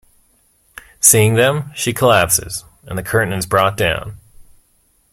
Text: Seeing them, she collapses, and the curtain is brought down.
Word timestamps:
Seeing 0.99 1.35
them, 1.35 1.71
she 1.75 1.93
collapses, 1.93 2.63
and 2.87 2.97
the 2.97 3.03
curtain 3.03 3.33
is 3.35 3.45
brought 3.45 3.77
down. 3.77 4.17